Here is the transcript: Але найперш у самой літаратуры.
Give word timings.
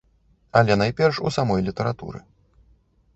Але 0.61 0.77
найперш 0.83 1.19
у 1.29 1.33
самой 1.37 1.65
літаратуры. 1.69 2.19